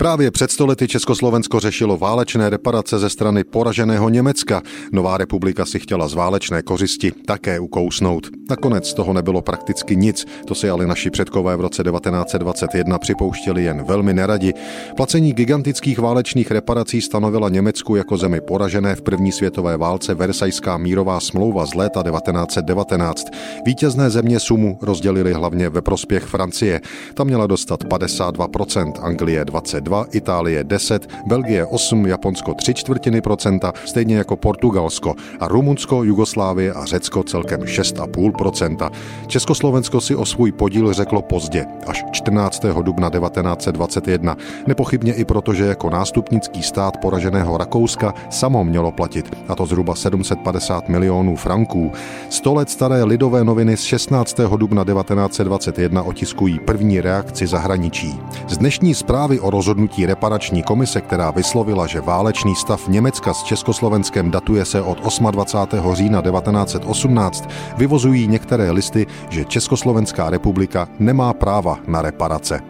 Právě 0.00 0.30
před 0.30 0.50
stolety 0.50 0.88
Československo 0.88 1.60
řešilo 1.60 1.96
válečné 1.96 2.50
reparace 2.50 2.98
ze 2.98 3.10
strany 3.10 3.44
poraženého 3.44 4.08
Německa. 4.08 4.62
Nová 4.92 5.18
republika 5.18 5.66
si 5.66 5.78
chtěla 5.78 6.08
z 6.08 6.14
válečné 6.14 6.62
kořisti 6.62 7.12
také 7.26 7.60
ukousnout. 7.60 8.26
Nakonec 8.50 8.94
toho 8.94 9.12
nebylo 9.12 9.42
prakticky 9.42 9.96
nic, 9.96 10.26
to 10.46 10.54
si 10.54 10.70
ale 10.70 10.86
naši 10.86 11.10
předkové 11.10 11.56
v 11.56 11.60
roce 11.60 11.82
1921 11.82 12.98
připouštěli 12.98 13.64
jen 13.64 13.84
velmi 13.84 14.14
neradi. 14.14 14.54
Placení 14.96 15.32
gigantických 15.32 15.98
válečných 15.98 16.50
reparací 16.50 17.00
stanovila 17.00 17.48
Německu 17.48 17.96
jako 17.96 18.16
zemi 18.16 18.40
poražené 18.40 18.96
v 18.96 19.02
první 19.02 19.32
světové 19.32 19.76
válce 19.76 20.14
Versajská 20.14 20.78
mírová 20.78 21.20
smlouva 21.20 21.66
z 21.66 21.74
léta 21.74 22.02
1919. 22.02 23.26
Vítězné 23.66 24.10
země 24.10 24.40
sumu 24.40 24.78
rozdělili 24.82 25.32
hlavně 25.32 25.68
ve 25.68 25.82
prospěch 25.82 26.24
Francie. 26.24 26.80
Ta 27.14 27.24
měla 27.24 27.46
dostat 27.46 27.84
52%, 27.84 28.92
Anglie 29.00 29.44
22 29.44 29.90
2, 29.90 30.06
Itálie 30.12 30.64
10, 30.64 31.08
Belgie 31.26 31.66
8, 31.66 32.06
Japonsko 32.06 32.54
3 32.54 32.74
čtvrtiny 32.74 33.20
procenta, 33.20 33.72
stejně 33.84 34.16
jako 34.16 34.36
Portugalsko 34.36 35.14
a 35.40 35.48
Rumunsko, 35.48 36.04
Jugoslávie 36.04 36.72
a 36.72 36.84
Řecko 36.84 37.22
celkem 37.22 37.60
6,5 37.60 38.32
procenta. 38.40 38.90
Československo 39.26 40.00
si 40.00 40.16
o 40.16 40.24
svůj 40.24 40.52
podíl 40.52 40.92
řeklo 40.92 41.22
pozdě, 41.22 41.66
až 41.86 42.04
14. 42.12 42.64
dubna 42.82 43.10
1921. 43.10 44.36
Nepochybně 44.66 45.12
i 45.12 45.24
proto, 45.24 45.54
že 45.54 45.64
jako 45.64 45.90
nástupnický 45.90 46.62
stát 46.62 46.96
poraženého 46.96 47.58
Rakouska 47.58 48.14
samo 48.30 48.64
mělo 48.64 48.92
platit, 48.92 49.36
a 49.48 49.54
to 49.54 49.66
zhruba 49.66 49.94
750 49.94 50.88
milionů 50.88 51.36
franků. 51.36 51.92
Sto 52.30 52.54
let 52.54 52.70
staré 52.70 53.04
lidové 53.04 53.44
noviny 53.44 53.76
z 53.76 53.82
16. 53.82 54.40
dubna 54.56 54.84
1921 54.84 56.02
otiskují 56.02 56.58
první 56.58 57.00
reakci 57.00 57.46
zahraničí. 57.46 58.20
Z 58.48 58.58
dnešní 58.58 58.94
zprávy 58.94 59.40
o 59.40 59.50
rozhodnutí 59.50 60.06
reparační 60.06 60.62
komise, 60.62 61.00
která 61.00 61.30
vyslovila, 61.30 61.86
že 61.86 62.00
válečný 62.00 62.56
stav 62.56 62.88
Německa 62.88 63.34
s 63.34 63.42
Československem 63.42 64.30
datuje 64.30 64.64
se 64.64 64.82
od 64.82 64.98
28. 65.30 65.94
října 65.94 66.22
1918, 66.22 67.48
vyvozují 67.76 68.29
některé 68.30 68.70
listy, 68.70 69.06
že 69.28 69.44
Československá 69.44 70.30
republika 70.30 70.88
nemá 70.98 71.34
práva 71.34 71.78
na 71.86 72.02
reparace. 72.02 72.60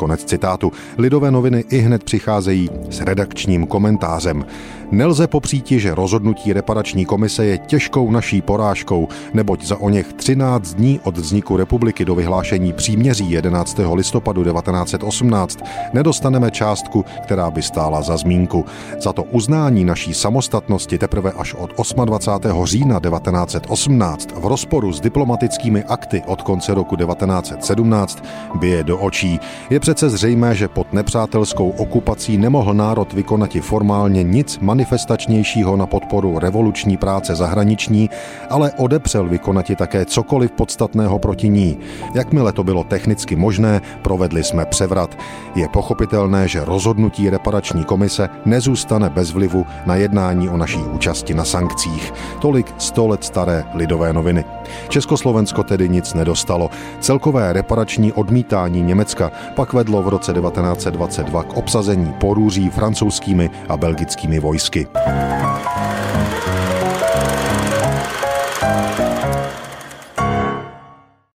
Konec 0.00 0.24
citátu. 0.24 0.72
Lidové 0.98 1.30
noviny 1.30 1.64
i 1.70 1.78
hned 1.78 2.04
přicházejí 2.04 2.70
s 2.90 3.00
redakčním 3.00 3.66
komentářem. 3.66 4.44
Nelze 4.92 5.26
popříti, 5.26 5.80
že 5.80 5.94
rozhodnutí 5.94 6.52
reparační 6.52 7.04
komise 7.04 7.44
je 7.44 7.58
těžkou 7.58 8.10
naší 8.10 8.42
porážkou, 8.42 9.08
neboť 9.34 9.64
za 9.64 9.76
o 9.76 9.88
něch 9.88 10.12
13 10.12 10.74
dní 10.74 11.00
od 11.04 11.18
vzniku 11.18 11.56
republiky 11.56 12.04
do 12.04 12.14
vyhlášení 12.14 12.72
příměří 12.72 13.30
11. 13.30 13.80
listopadu 13.94 14.44
1918 14.44 15.58
nedostaneme 15.92 16.50
částku, 16.50 17.04
která 17.22 17.50
by 17.50 17.62
stála 17.62 18.02
za 18.02 18.16
zmínku. 18.16 18.64
Za 19.00 19.12
to 19.12 19.22
uznání 19.22 19.84
naší 19.84 20.14
samostatnosti 20.14 20.98
teprve 20.98 21.32
až 21.32 21.54
od 21.54 21.70
28. 22.04 22.64
října 22.64 23.00
1918 23.00 24.28
v 24.36 24.46
rozporu 24.46 24.92
s 24.92 25.00
diplomatickými 25.00 25.84
akty 25.84 26.22
od 26.26 26.42
konce 26.42 26.74
roku 26.74 26.96
1917 26.96 28.24
bije 28.54 28.84
do 28.84 28.98
očí. 28.98 29.40
Je 29.70 29.80
přece 29.94 30.10
zřejmé, 30.10 30.54
že 30.54 30.68
pod 30.68 30.92
nepřátelskou 30.92 31.70
okupací 31.70 32.38
nemohl 32.38 32.74
národ 32.74 33.12
vykonat 33.12 33.56
i 33.56 33.60
formálně 33.60 34.22
nic 34.22 34.58
manifestačnějšího 34.58 35.76
na 35.76 35.86
podporu 35.86 36.38
revoluční 36.38 36.96
práce 36.96 37.34
zahraniční, 37.34 38.10
ale 38.50 38.72
odepřel 38.76 39.28
vykonat 39.28 39.70
i 39.70 39.76
také 39.76 40.04
cokoliv 40.04 40.50
podstatného 40.50 41.18
proti 41.18 41.48
ní. 41.48 41.78
Jakmile 42.14 42.52
to 42.52 42.64
bylo 42.64 42.84
technicky 42.84 43.36
možné, 43.36 43.82
provedli 44.02 44.44
jsme 44.44 44.66
převrat. 44.66 45.18
Je 45.54 45.68
pochopitelné, 45.68 46.48
že 46.48 46.64
rozhodnutí 46.64 47.30
reparační 47.30 47.84
komise 47.84 48.28
nezůstane 48.44 49.10
bez 49.10 49.32
vlivu 49.32 49.66
na 49.86 49.96
jednání 49.96 50.48
o 50.48 50.56
naší 50.56 50.78
účasti 50.78 51.34
na 51.34 51.44
sankcích. 51.44 52.12
Tolik 52.40 52.74
sto 52.78 53.06
let 53.06 53.24
staré 53.24 53.64
lidové 53.74 54.12
noviny. 54.12 54.44
Československo 54.88 55.62
tedy 55.62 55.88
nic 55.88 56.14
nedostalo. 56.14 56.70
Celkové 57.00 57.52
reparační 57.52 58.12
odmítání 58.12 58.82
Německa 58.82 59.32
pak 59.54 59.72
vedlo 59.80 60.02
v 60.02 60.08
roce 60.08 60.32
1922 60.32 61.42
k 61.42 61.56
obsazení 61.56 62.12
porůří 62.20 62.70
francouzskými 62.70 63.50
a 63.68 63.76
belgickými 63.76 64.40
vojsky. 64.40 64.86